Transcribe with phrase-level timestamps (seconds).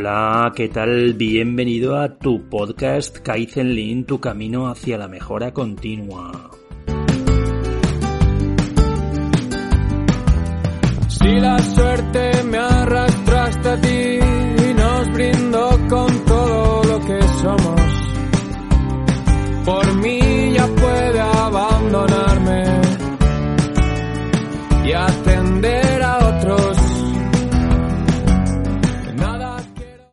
[0.00, 1.12] Hola, ¿qué tal?
[1.12, 6.52] Bienvenido a tu podcast Kaizen Lean, tu camino hacia la mejora continua.
[11.06, 17.82] Si la suerte me arrastra hasta ti y nos brindo con todo lo que somos,
[19.66, 20.19] por mí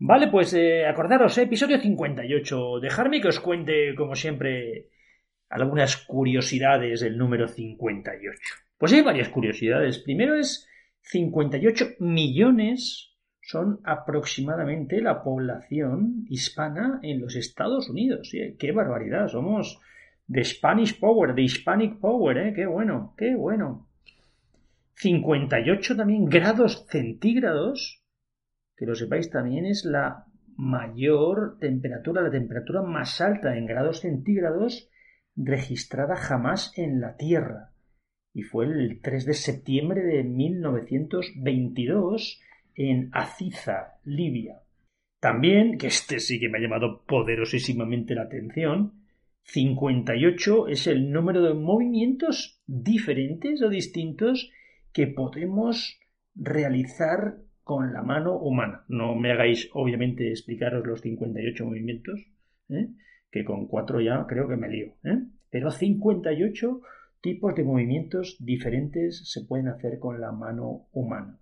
[0.08, 2.80] Vale, pues eh, acordaros, eh, episodio 58.
[2.80, 4.88] Dejarme que os cuente, como siempre,
[5.50, 8.40] algunas curiosidades del número 58.
[8.78, 10.00] Pues hay varias curiosidades.
[10.00, 10.66] Primero es
[11.02, 18.34] 58 millones son aproximadamente la población hispana en los Estados Unidos.
[18.34, 18.56] ¿eh?
[18.58, 19.28] ¡Qué barbaridad!
[19.28, 19.78] Somos
[20.26, 22.54] de Spanish Power, de Hispanic Power, ¿eh?
[22.56, 23.14] ¡Qué bueno!
[23.18, 23.90] ¡Qué bueno!
[24.96, 28.07] 58 también grados centígrados,
[28.78, 34.90] que lo sepáis también es la mayor temperatura, la temperatura más alta en grados centígrados
[35.36, 37.72] registrada jamás en la Tierra
[38.38, 42.40] y fue el 3 de septiembre de 1922
[42.76, 44.62] en Aziza, Libia.
[45.20, 48.94] También, que este sí que me ha llamado poderosísimamente la atención,
[49.42, 54.52] 58 es el número de movimientos diferentes o distintos
[54.94, 56.00] que podemos
[56.36, 58.86] realizar con la mano humana.
[58.88, 62.26] No me hagáis, obviamente, explicaros los 58 movimientos,
[62.70, 62.88] ¿eh?
[63.30, 64.94] que con 4 ya creo que me lío.
[65.04, 65.20] ¿eh?
[65.52, 66.82] Pero 58
[67.22, 71.40] tipos de movimientos diferentes se pueden hacer con la mano humana.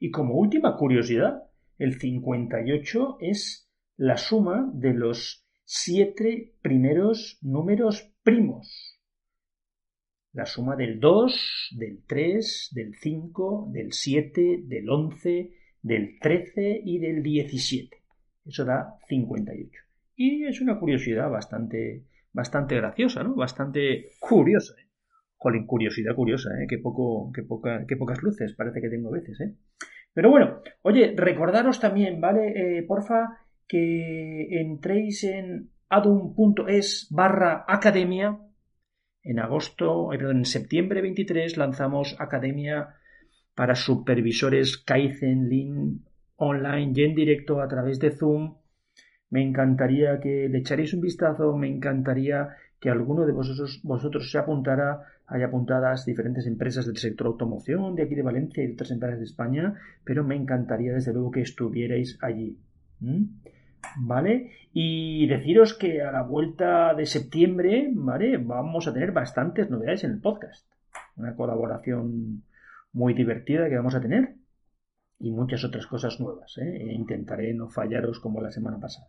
[0.00, 1.44] Y como última curiosidad,
[1.78, 8.91] el 58 es la suma de los siete primeros números primos.
[10.32, 15.50] La suma del 2, del 3, del 5, del 7, del 11,
[15.82, 18.02] del 13 y del 17.
[18.46, 19.70] Eso da 58.
[20.16, 23.34] Y es una curiosidad bastante, bastante graciosa, ¿no?
[23.34, 24.88] Bastante curiosa, ¿eh?
[25.36, 26.66] Jolín, curiosidad curiosa, ¿eh?
[26.68, 29.56] Qué, poco, qué, poca, qué pocas luces parece que tengo a veces, ¿eh?
[30.14, 32.78] Pero bueno, oye, recordaros también, ¿vale?
[32.78, 38.38] Eh, porfa, que entréis en adum.es barra academia.
[39.22, 42.96] En agosto, perdón, en septiembre 23 lanzamos academia
[43.54, 46.00] para supervisores Kaizen Lean
[46.36, 48.56] online y en directo a través de Zoom
[49.30, 55.00] me encantaría que le echaréis un vistazo, me encantaría que alguno de vosotros, se apuntara,
[55.26, 59.20] hay apuntadas diferentes empresas del sector automoción de aquí de Valencia y de otras empresas
[59.20, 59.74] de España,
[60.04, 62.58] pero me encantaría desde luego que estuvierais allí.
[63.96, 64.52] ¿Vale?
[64.72, 68.38] Y deciros que a la vuelta de septiembre, ¿vale?
[68.38, 70.66] Vamos a tener bastantes novedades en el podcast.
[71.16, 72.42] Una colaboración
[72.92, 74.34] muy divertida que vamos a tener
[75.22, 76.58] y muchas otras cosas nuevas.
[76.58, 76.76] ¿eh?
[76.76, 79.08] E intentaré no fallaros como la semana pasada.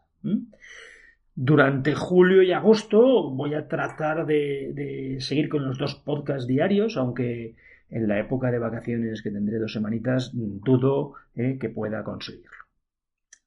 [1.35, 7.55] Durante julio y agosto voy a tratar de, seguir con los dos podcasts diarios, aunque
[7.89, 11.57] en la época de vacaciones que tendré dos semanitas dudo ¿eh?
[11.59, 12.62] que pueda conseguirlo.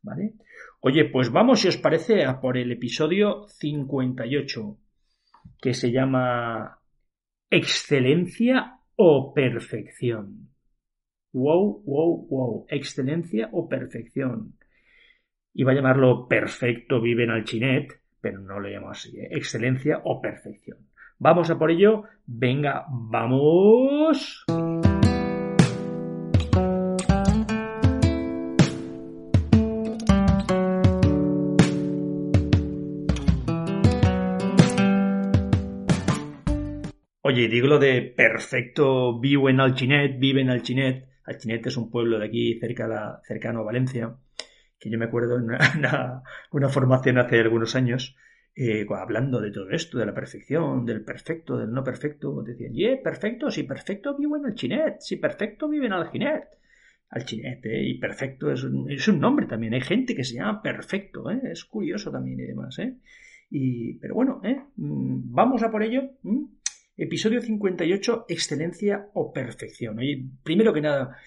[0.07, 0.35] ¿Vale?
[0.81, 4.79] Oye, pues vamos, si os parece, a por el episodio 58,
[5.61, 6.79] que se llama
[7.51, 10.51] Excelencia o Perfección.
[11.33, 12.67] Wow, wow, wow.
[12.69, 14.55] Excelencia o perfección.
[15.55, 19.19] Iba a llamarlo perfecto vive en Alchinet, pero no lo llamo así.
[19.19, 19.29] ¿eh?
[19.33, 20.79] Excelencia o perfección.
[21.19, 22.05] Vamos a por ello.
[22.27, 24.47] Venga, vamos.
[37.37, 41.07] Digo lo de perfecto vivo en Alchinet, vive en Alchinet.
[41.27, 44.17] Alchinet es un pueblo de aquí cerca la, cercano a Valencia,
[44.81, 46.23] que yo me acuerdo en una,
[46.71, 48.17] formación hace algunos años,
[48.55, 53.03] eh, hablando de todo esto, de la perfección, del perfecto, del no perfecto, decían, yeah,
[53.03, 56.45] perfecto, si perfecto vive en Alchinet, si perfecto vive en Alchinet.
[57.11, 57.83] Alchinet, ¿eh?
[57.83, 61.41] y perfecto es un, es un, nombre también, hay gente que se llama perfecto, ¿eh?
[61.53, 62.79] es curioso también y demás.
[62.79, 62.97] ¿eh?
[63.51, 64.59] Y, pero bueno, ¿eh?
[64.77, 66.03] vamos a por ello.
[66.23, 66.57] ¿Mm?
[66.97, 69.99] Episodio 58, excelencia o perfección.
[69.99, 71.19] Oye, primero que nada,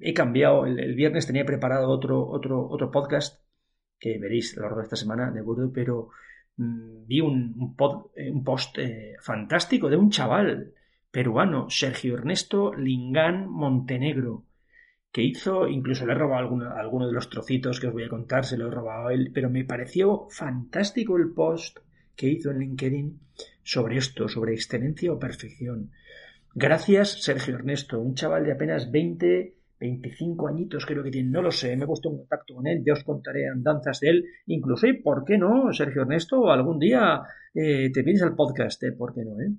[0.00, 3.42] he cambiado, el, viernes tenía preparado otro, otro, otro podcast
[3.98, 6.10] que veréis a lo largo de esta semana de Burdo, pero
[6.56, 10.72] mmm, vi un, un post eh, fantástico de un chaval
[11.10, 14.44] peruano, Sergio Ernesto Lingán Montenegro,
[15.10, 18.08] que hizo, incluso le he robado alguno, alguno de los trocitos que os voy a
[18.08, 21.78] contar, se lo he robado a él, pero me pareció fantástico el post
[22.16, 23.20] que hizo en LinkedIn
[23.62, 25.90] sobre esto, sobre excelencia o perfección.
[26.54, 31.50] Gracias, Sergio Ernesto, un chaval de apenas 20, 25 añitos creo que tiene, no lo
[31.50, 34.86] sé, me he puesto en contacto con él, ya os contaré andanzas de él, incluso,
[34.86, 36.50] ¿y por qué no, Sergio Ernesto?
[36.50, 37.22] Algún día
[37.54, 38.92] eh, te vienes al podcast, ¿eh?
[38.92, 39.50] ¿Por qué no, eh?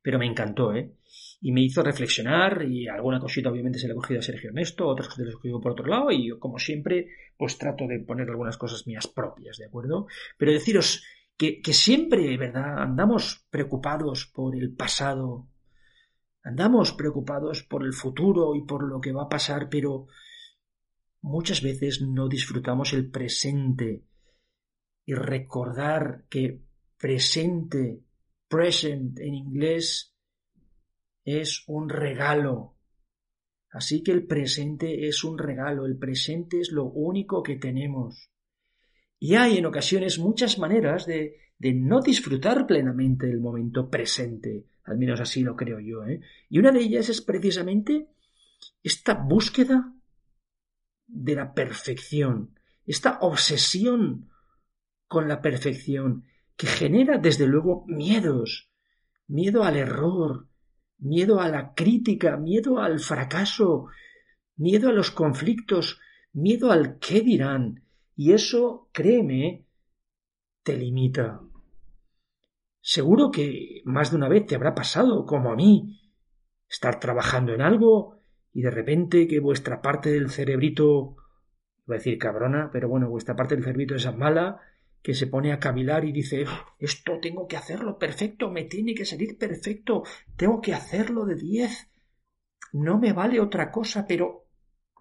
[0.00, 0.92] Pero me encantó, ¿eh?
[1.42, 4.88] Y me hizo reflexionar y alguna cosita obviamente se le ha cogido a Sergio Ernesto,
[4.88, 8.56] otras cosas he cogido por otro lado y como siempre pues trato de poner algunas
[8.56, 10.06] cosas mías propias, ¿de acuerdo?
[10.38, 11.04] Pero deciros
[11.36, 12.78] que, siempre, ¿verdad?
[12.78, 15.48] Andamos preocupados por el pasado,
[16.44, 20.08] Andamos preocupados por el futuro y por lo que va a pasar, pero
[21.20, 24.04] muchas veces no disfrutamos el presente
[25.04, 26.62] y recordar que
[26.98, 28.02] presente,
[28.48, 30.16] present en inglés,
[31.24, 32.76] es un regalo.
[33.70, 38.31] Así que el presente es un regalo, el presente es lo único que tenemos.
[39.24, 44.66] Y hay en ocasiones muchas maneras de, no disfrutar plenamente del momento presente.
[44.82, 46.04] Al menos así lo creo yo.
[46.04, 46.22] ¿eh?
[46.48, 48.08] Y una de ellas es precisamente
[48.82, 49.94] esta búsqueda
[51.06, 54.28] de la perfección, esta obsesión
[55.06, 56.24] con la perfección,
[56.56, 58.72] que genera desde luego miedos,
[59.28, 60.48] miedo al error,
[60.98, 63.86] miedo a la crítica, miedo al fracaso,
[64.56, 66.00] miedo a los conflictos,
[66.32, 67.84] miedo al qué dirán.
[68.14, 69.66] Y eso, créeme,
[70.62, 71.40] te limita.
[72.80, 76.00] Seguro que más de una vez te habrá pasado, como a mí,
[76.68, 78.18] estar trabajando en algo
[78.52, 81.16] y de repente que vuestra parte del cerebrito,
[81.86, 84.60] voy a decir cabrona, pero bueno, vuestra parte del cerebrito es mala,
[85.02, 86.44] que se pone a cavilar y dice,
[86.78, 90.04] esto tengo que hacerlo perfecto, me tiene que salir perfecto,
[90.36, 91.88] tengo que hacerlo de diez,
[92.72, 94.46] no me vale otra cosa, pero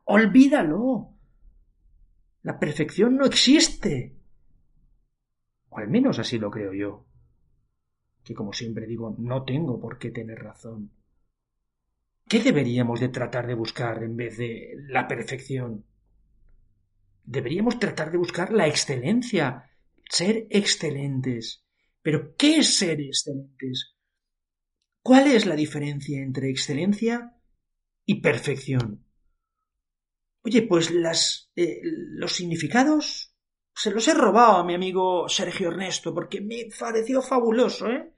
[0.06, 1.11] olvídalo.
[2.43, 4.15] La perfección no existe.
[5.69, 7.05] O al menos así lo creo yo
[8.23, 10.91] que como siempre digo, no tengo por qué tener razón.
[12.27, 15.85] ¿Qué deberíamos de tratar de buscar en vez de la perfección?
[17.23, 19.69] Deberíamos tratar de buscar la excelencia,
[20.09, 21.65] ser excelentes.
[22.01, 23.95] Pero ¿qué es ser excelentes?
[25.01, 27.35] ¿Cuál es la diferencia entre excelencia
[28.05, 29.03] y perfección?
[30.43, 33.35] Oye, pues las, eh, los significados
[33.73, 38.13] se los he robado a mi amigo Sergio Ernesto porque me pareció fabuloso, ¿eh?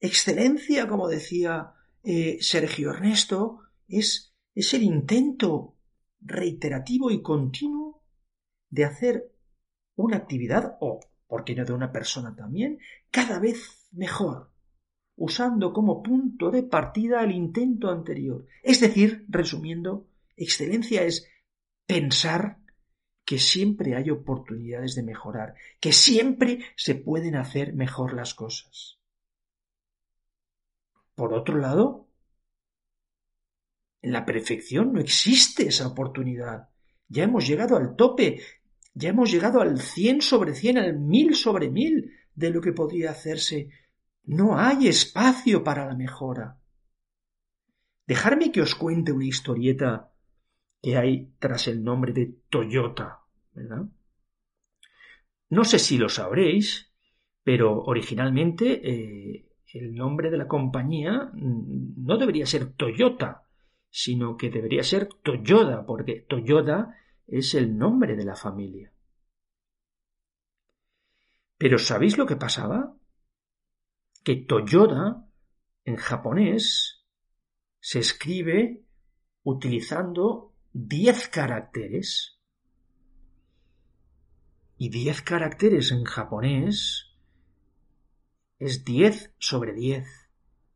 [0.00, 5.76] Excelencia, como decía eh, Sergio Ernesto, es, es el intento
[6.20, 8.04] reiterativo y continuo
[8.68, 9.32] de hacer
[9.94, 12.78] una actividad, o, por qué no de una persona también,
[13.10, 14.50] cada vez mejor,
[15.16, 18.46] usando como punto de partida el intento anterior.
[18.62, 21.28] Es decir, resumiendo, excelencia es
[21.86, 22.58] pensar
[23.24, 28.98] que siempre hay oportunidades de mejorar, que siempre se pueden hacer mejor las cosas.
[31.14, 32.08] Por otro lado,
[34.00, 36.70] en la perfección no existe esa oportunidad.
[37.08, 38.40] Ya hemos llegado al tope,
[38.94, 43.10] ya hemos llegado al cien sobre cien, al mil sobre mil de lo que podría
[43.10, 43.70] hacerse.
[44.24, 46.58] No hay espacio para la mejora.
[48.06, 50.11] Dejarme que os cuente una historieta
[50.82, 53.20] que hay tras el nombre de Toyota,
[53.54, 53.84] ¿verdad?
[55.48, 56.92] No sé si lo sabréis,
[57.44, 63.48] pero originalmente eh, el nombre de la compañía mm, no debería ser Toyota,
[63.88, 66.96] sino que debería ser Toyoda, porque Toyoda
[67.26, 68.92] es el nombre de la familia.
[71.58, 72.96] Pero ¿sabéis lo que pasaba?
[74.24, 75.28] Que Toyoda
[75.84, 77.04] en japonés
[77.78, 78.84] se escribe
[79.44, 82.38] utilizando diez caracteres.
[84.76, 87.14] Y diez caracteres en japonés
[88.58, 90.08] es diez sobre diez.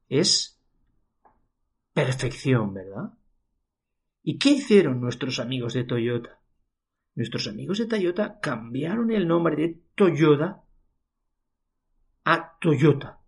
[0.09, 0.61] Es
[1.93, 3.15] perfección, ¿verdad?
[4.23, 6.41] ¿Y qué hicieron nuestros amigos de Toyota?
[7.15, 10.63] Nuestros amigos de Toyota cambiaron el nombre de Toyota
[12.25, 13.21] a Toyota,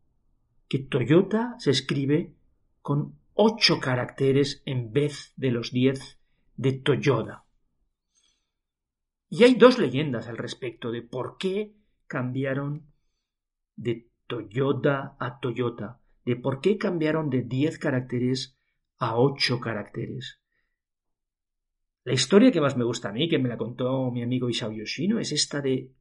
[0.69, 2.35] que Toyota se escribe
[2.83, 6.18] con ocho caracteres en vez de los diez
[6.59, 7.45] de Toyoda.
[9.31, 11.75] Y hay dos leyendas al respecto de por qué
[12.07, 12.93] cambiaron
[13.77, 18.59] de Toyota a Toyota, de por qué cambiaron de 10 caracteres
[18.99, 20.41] a 8 caracteres.
[22.03, 24.73] La historia que más me gusta a mí, que me la contó mi amigo Isao
[24.73, 25.93] Yoshino, es esta de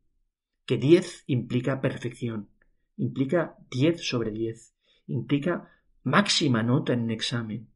[0.66, 2.50] que 10 implica perfección,
[2.96, 4.74] implica 10 sobre 10,
[5.06, 5.70] implica
[6.04, 7.70] máxima nota en un examen.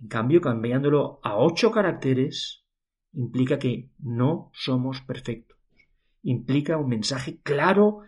[0.00, 2.64] En cambio, cambiándolo a ocho caracteres,
[3.12, 5.58] implica que no somos perfectos.
[6.22, 8.02] Implica un mensaje claro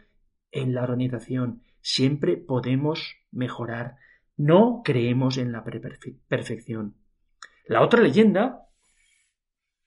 [0.50, 1.62] en la organización.
[1.80, 3.96] Siempre podemos mejorar.
[4.37, 6.96] No creemos en la perfección.
[7.66, 8.68] La otra leyenda,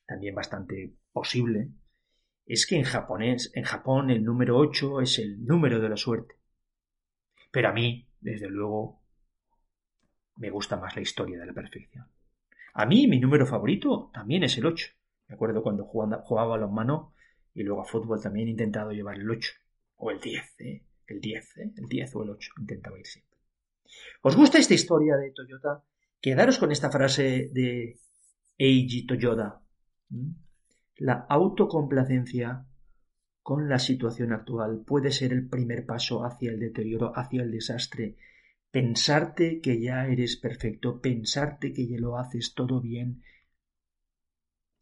[0.06, 1.72] también bastante posible,
[2.46, 6.36] es que en japonés, en Japón el número 8 es el número de la suerte.
[7.52, 9.02] Pero a mí, desde luego,
[10.38, 12.08] me gusta más la historia de la perfección.
[12.74, 14.88] A mí mi número favorito también es el 8.
[15.28, 17.14] Me acuerdo cuando jugaba, a los manos
[17.54, 19.52] y luego a fútbol también he intentado llevar el 8
[19.98, 20.86] o el 10, ¿eh?
[21.08, 21.74] el 10, ¿eh?
[21.78, 23.40] el 10 o el 8, intentaba ir siempre.
[24.22, 25.84] ¿Os gusta esta historia de Toyota?
[26.22, 28.00] Quedaros con esta frase de
[28.58, 29.62] Eiji Toyota.
[30.98, 32.66] La autocomplacencia
[33.42, 38.18] con la situación actual puede ser el primer paso hacia el deterioro, hacia el desastre.
[38.76, 43.24] Pensarte que ya eres perfecto, pensarte que ya lo haces todo bien,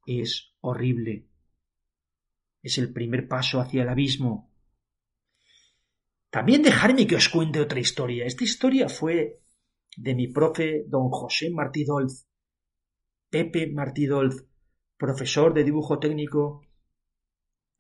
[0.08, 1.28] es horrible.
[2.64, 4.52] Es el primer paso hacia el abismo.
[6.32, 8.26] También dejarme que os cuente otra historia.
[8.26, 9.44] Esta historia fue
[9.96, 12.26] de mi profe don José Martí Dolz,
[13.30, 14.44] Pepe Martí Dolz,
[14.98, 16.66] profesor de dibujo técnico.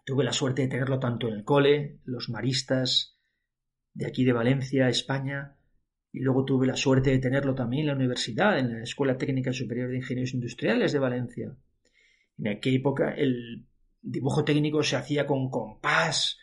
[0.05, 3.19] Tuve la suerte de tenerlo tanto en el cole, los maristas
[3.95, 5.57] de aquí de Valencia, España,
[6.13, 9.51] y luego tuve la suerte de tenerlo también en la universidad, en la Escuela Técnica
[9.51, 11.57] Superior de Ingenieros Industriales de Valencia.
[12.37, 13.65] En aquella época el
[13.99, 16.37] dibujo técnico se hacía con compás,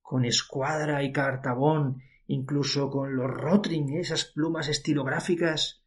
[0.00, 5.84] con escuadra y cartabón, incluso con los Rotring, esas plumas estilográficas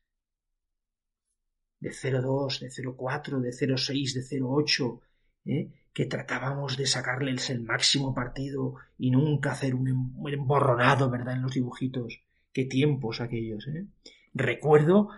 [1.80, 5.02] de 02, de 04, de 06, de 08,
[5.46, 5.72] ¿eh?
[5.92, 9.88] que tratábamos de sacarles el máximo partido y nunca hacer un
[10.28, 12.27] emborronado, ¿verdad?, en los dibujitos.
[12.58, 13.86] Qué tiempos aquellos, ¿eh?
[14.34, 15.10] Recuerdo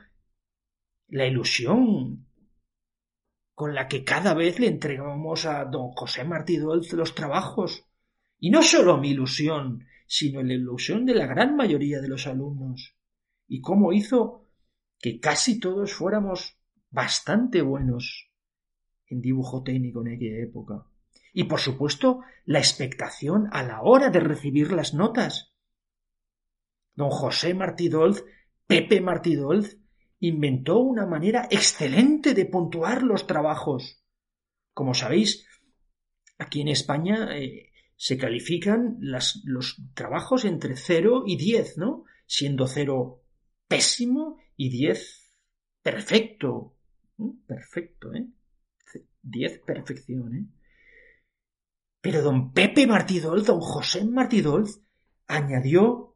[1.08, 2.28] la ilusión
[3.54, 7.86] con la que cada vez le entregábamos a don José Martí Dolce los trabajos.
[8.40, 12.98] Y no solo mi ilusión, sino la ilusión de la gran mayoría de los alumnos.
[13.48, 14.50] Y cómo hizo
[15.00, 16.58] que casi todos fuéramos
[16.90, 18.34] bastante buenos
[19.08, 20.88] en dibujo técnico en aquella época.
[21.32, 25.49] Y por supuesto, la expectación a la hora de recibir las notas.
[27.00, 28.26] Don José Martí Dolz,
[28.68, 29.78] Pepe Martí Dolz,
[30.20, 34.04] inventó una manera excelente de puntuar los trabajos.
[34.74, 35.48] Como sabéis,
[36.38, 42.04] aquí en España eh, se califican los trabajos entre 0 y 10, ¿no?
[42.26, 43.24] Siendo 0
[43.70, 45.40] pésimo y 10
[45.82, 46.76] perfecto.
[47.48, 48.28] Perfecto, ¿eh?
[49.22, 50.46] 10 perfección, ¿eh?
[52.02, 54.68] Pero don Pepe Martidol, don José Martidol,
[55.28, 56.09] añadió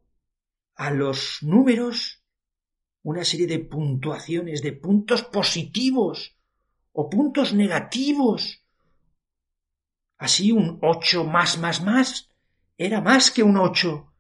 [0.76, 2.24] a los números
[3.04, 6.38] una serie de puntuaciones, de puntos positivos
[6.94, 8.64] o puntos negativos.
[10.18, 12.30] Así un ocho más más más
[12.78, 14.14] era más que un ocho.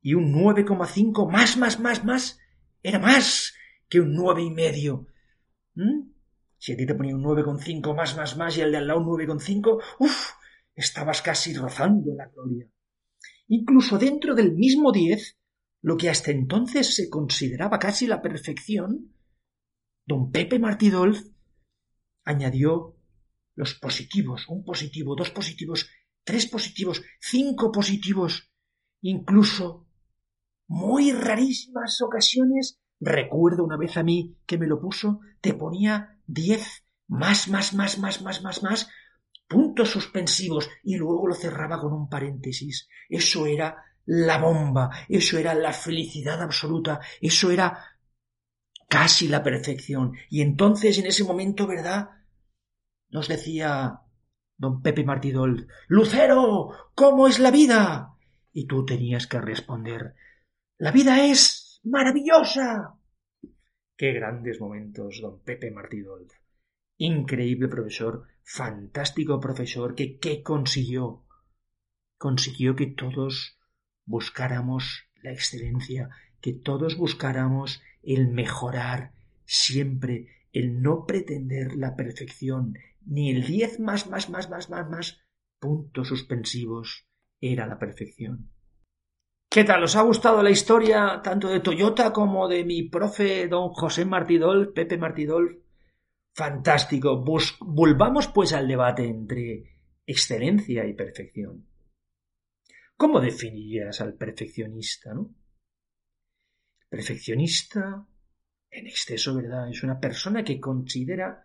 [0.00, 2.38] Y un nueve coma cinco más más más más
[2.82, 3.54] era más
[3.88, 5.06] que un nueve y medio.
[5.74, 6.12] ¿Mm?
[6.56, 8.78] Si a ti te ponía un nueve con cinco más más más y al de
[8.78, 10.32] al lado un nueve con cinco, uff,
[10.74, 12.66] estabas casi rozando la gloria.
[13.48, 15.38] Incluso dentro del mismo diez
[15.82, 19.12] lo que hasta entonces se consideraba casi la perfección,
[20.06, 21.20] don Pepe Martidolf
[22.24, 22.96] añadió
[23.54, 25.90] los positivos, un positivo, dos positivos,
[26.24, 28.50] tres positivos, cinco positivos,
[29.02, 29.88] incluso
[30.68, 36.84] muy rarísimas ocasiones, recuerdo una vez a mí que me lo puso, te ponía diez
[37.08, 38.88] más, más, más, más, más, más, más,
[39.48, 42.88] puntos suspensivos y luego lo cerraba con un paréntesis.
[43.08, 47.78] Eso era la bomba, eso era la felicidad absoluta, eso era
[48.88, 50.12] casi la perfección.
[50.28, 52.10] Y entonces, en ese momento, ¿verdad?
[53.10, 54.00] Nos decía
[54.56, 58.16] don Pepe Martidol, Lucero, ¿cómo es la vida?
[58.52, 60.14] Y tú tenías que responder,
[60.78, 62.98] la vida es maravillosa.
[63.96, 66.28] Qué grandes momentos, don Pepe Martidol.
[66.98, 71.24] Increíble profesor, fantástico profesor, que qué consiguió.
[72.18, 73.58] Consiguió que todos
[74.12, 76.10] buscáramos la excelencia,
[76.42, 79.12] que todos buscáramos el mejorar
[79.46, 82.74] siempre, el no pretender la perfección,
[83.06, 85.20] ni el diez más, más, más, más, más, más,
[85.58, 87.06] puntos suspensivos
[87.40, 88.50] era la perfección.
[89.50, 89.82] ¿Qué tal?
[89.82, 94.74] ¿Os ha gustado la historia tanto de Toyota como de mi profe don José Martidol,
[94.74, 95.62] Pepe Martidol?
[96.34, 97.24] Fantástico.
[97.60, 99.72] volvamos pues al debate entre
[100.06, 101.71] excelencia y perfección.
[103.02, 105.34] ¿Cómo definirías al perfeccionista, no?
[106.88, 108.06] Perfeccionista
[108.70, 109.68] en exceso, ¿verdad?
[109.68, 111.44] Es una persona que considera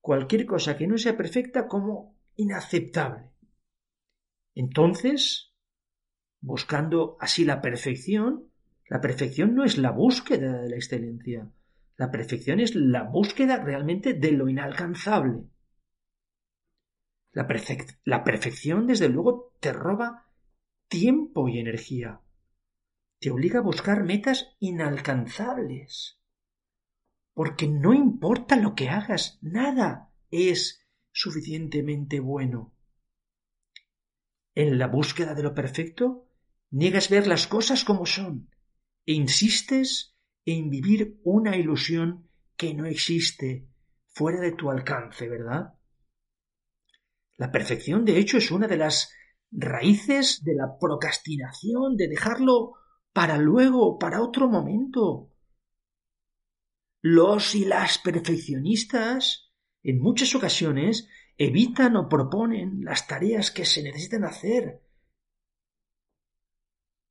[0.00, 3.28] cualquier cosa que no sea perfecta como inaceptable.
[4.54, 5.52] Entonces,
[6.40, 8.50] buscando así la perfección,
[8.88, 11.52] la perfección no es la búsqueda de la excelencia.
[11.98, 15.50] La perfección es la búsqueda realmente de lo inalcanzable.
[17.32, 17.46] La,
[18.04, 20.27] la perfección, desde luego, te roba
[20.88, 22.20] tiempo y energía.
[23.20, 26.18] Te obliga a buscar metas inalcanzables.
[27.34, 32.74] Porque no importa lo que hagas, nada es suficientemente bueno.
[34.54, 36.28] En la búsqueda de lo perfecto,
[36.70, 38.50] niegas ver las cosas como son
[39.06, 43.68] e insistes en vivir una ilusión que no existe
[44.06, 45.74] fuera de tu alcance, ¿verdad?
[47.36, 49.12] La perfección, de hecho, es una de las
[49.50, 52.74] raíces de la procrastinación, de dejarlo
[53.12, 55.30] para luego, para otro momento.
[57.00, 59.52] Los y las perfeccionistas,
[59.82, 64.82] en muchas ocasiones, evitan o proponen las tareas que se necesitan hacer,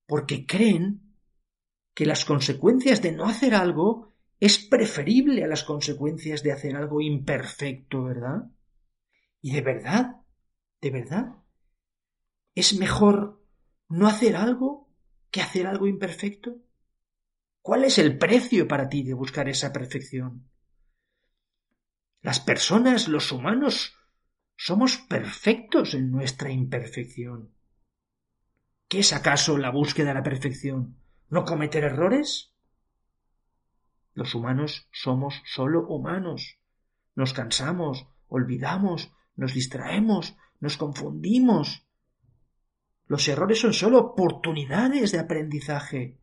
[0.05, 1.15] porque creen
[1.93, 7.01] que las consecuencias de no hacer algo es preferible a las consecuencias de hacer algo
[7.01, 8.51] imperfecto, ¿verdad?
[9.41, 10.21] Y de verdad,
[10.79, 11.43] de verdad,
[12.59, 13.39] es mejor
[13.87, 14.89] no hacer algo
[15.29, 16.57] que hacer algo imperfecto.
[17.61, 20.49] ¿Cuál es el precio para ti de buscar esa perfección?
[22.19, 23.95] Las personas, los humanos,
[24.55, 27.53] somos perfectos en nuestra imperfección.
[28.87, 30.97] ¿Qué es acaso la búsqueda de la perfección?
[31.29, 32.55] ¿No cometer errores?
[34.15, 36.57] Los humanos somos solo humanos.
[37.13, 41.86] Nos cansamos, olvidamos, nos distraemos, nos confundimos.
[43.07, 46.17] Los errores son solo oportunidades de aprendizaje.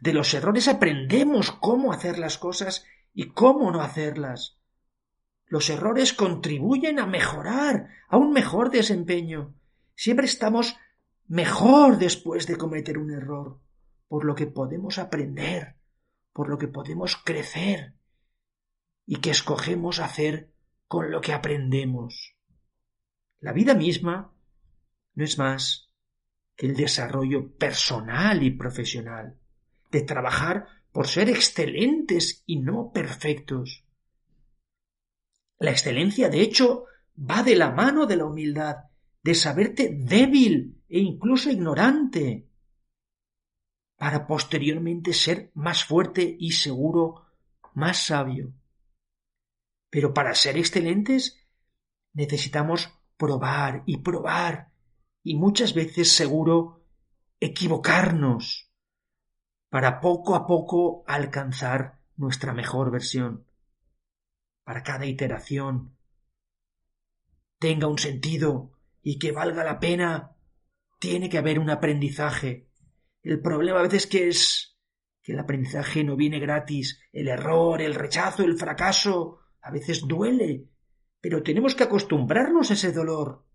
[0.00, 4.58] De los errores aprendemos cómo hacer las cosas y cómo no hacerlas.
[5.46, 9.54] Los errores contribuyen a mejorar, a un mejor desempeño.
[9.94, 10.76] Siempre estamos
[11.26, 13.60] mejor después de cometer un error,
[14.08, 15.76] por lo que podemos aprender,
[16.32, 17.94] por lo que podemos crecer
[19.04, 20.52] y que escogemos hacer
[20.86, 22.36] con lo que aprendemos.
[23.40, 24.31] La vida misma
[25.14, 25.90] no es más
[26.56, 29.38] que el desarrollo personal y profesional,
[29.90, 33.84] de trabajar por ser excelentes y no perfectos.
[35.58, 36.86] La excelencia, de hecho,
[37.18, 38.76] va de la mano de la humildad,
[39.22, 42.48] de saberte débil e incluso ignorante,
[43.96, 47.26] para posteriormente ser más fuerte y seguro,
[47.74, 48.52] más sabio.
[49.90, 51.38] Pero para ser excelentes
[52.12, 54.71] necesitamos probar y probar
[55.22, 56.84] y muchas veces seguro
[57.40, 58.70] equivocarnos
[59.68, 63.46] para poco a poco alcanzar nuestra mejor versión.
[64.64, 65.96] Para cada iteración
[67.58, 70.36] tenga un sentido y que valga la pena,
[70.98, 72.68] tiene que haber un aprendizaje.
[73.22, 74.76] El problema a veces que es
[75.22, 80.68] que el aprendizaje no viene gratis, el error, el rechazo, el fracaso, a veces duele,
[81.20, 83.46] pero tenemos que acostumbrarnos a ese dolor.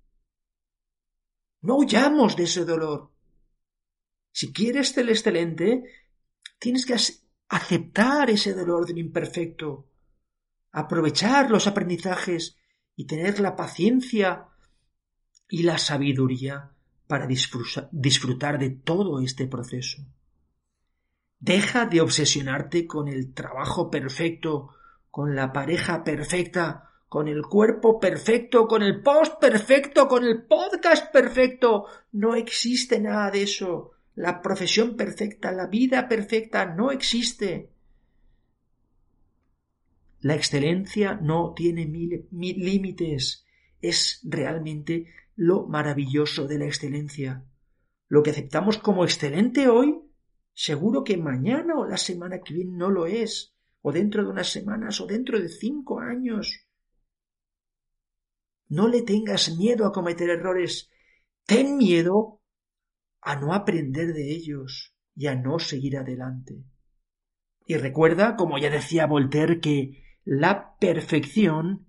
[1.67, 3.11] No huyamos de ese dolor.
[4.31, 5.83] Si quieres ser excelente,
[6.59, 6.95] tienes que
[7.49, 9.89] aceptar ese dolor del imperfecto,
[10.71, 12.55] aprovechar los aprendizajes
[12.95, 14.47] y tener la paciencia
[15.49, 16.71] y la sabiduría
[17.05, 20.05] para disfrutar de todo este proceso.
[21.37, 24.69] Deja de obsesionarte con el trabajo perfecto,
[25.11, 31.11] con la pareja perfecta, con el cuerpo perfecto, con el post perfecto, con el podcast
[31.11, 31.85] perfecto.
[32.11, 33.91] No existe nada de eso.
[34.15, 37.71] La profesión perfecta, la vida perfecta no existe.
[40.19, 43.45] La excelencia no tiene límites.
[43.81, 47.45] Es realmente lo maravilloso de la excelencia.
[48.09, 50.01] Lo que aceptamos como excelente hoy,
[50.53, 54.49] seguro que mañana o la semana que viene no lo es, o dentro de unas
[54.49, 56.66] semanas o dentro de cinco años.
[58.69, 60.91] No le tengas miedo a cometer errores.
[61.45, 62.41] Ten miedo
[63.21, 66.63] a no aprender de ellos y a no seguir adelante.
[67.65, 71.87] Y recuerda, como ya decía Voltaire, que la perfección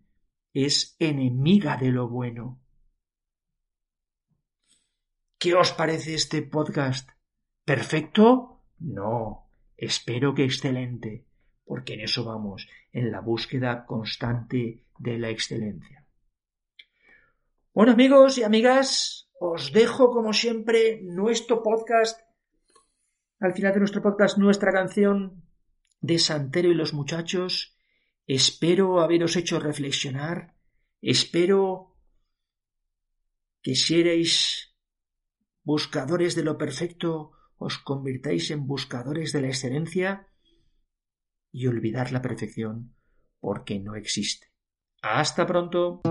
[0.53, 2.61] es enemiga de lo bueno.
[5.39, 7.11] ¿Qué os parece este podcast?
[7.65, 8.65] ¿Perfecto?
[8.79, 9.51] No.
[9.77, 11.27] Espero que excelente,
[11.65, 15.98] porque en eso vamos, en la búsqueda constante de la excelencia.
[17.79, 22.21] Bueno, amigos y amigas, os dejo como siempre nuestro podcast.
[23.39, 25.45] Al final de nuestro podcast, nuestra canción
[26.01, 27.79] de Santero y los muchachos.
[28.27, 30.57] Espero haberos hecho reflexionar.
[31.01, 31.95] Espero
[33.63, 34.75] que si erais
[35.63, 40.27] buscadores de lo perfecto, os convirtáis en buscadores de la excelencia
[41.53, 42.97] y olvidar la perfección,
[43.39, 44.53] porque no existe.
[45.01, 46.03] Hasta pronto.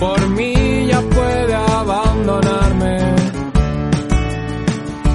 [0.00, 2.96] por mí ya puede abandonarme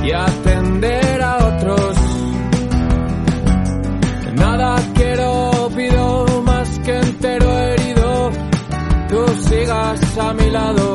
[0.04, 1.98] y atender a otros.
[4.36, 8.32] Nada quiero, pido más que entero herido,
[9.10, 10.94] tú sigas a mi lado.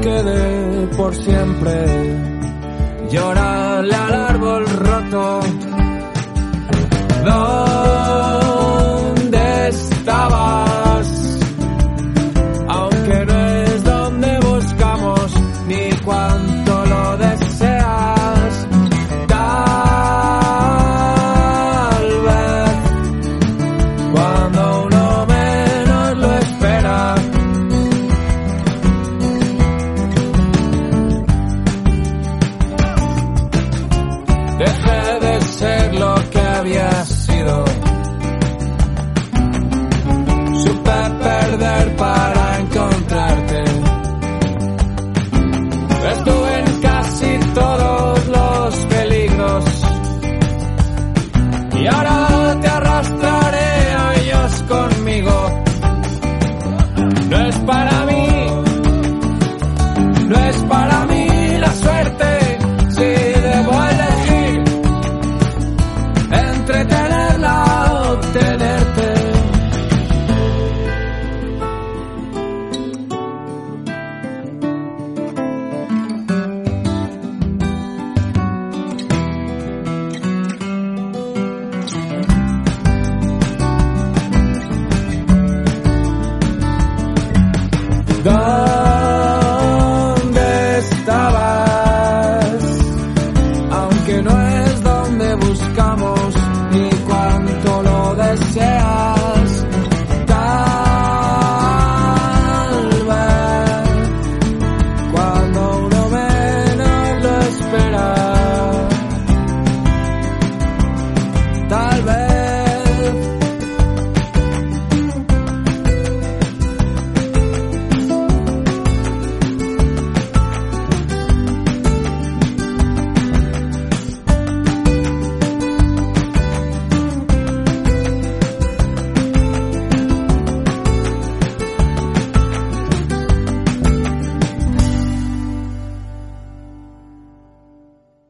[0.00, 1.74] quede por siempre.
[3.10, 5.40] Llorarle al árbol roto.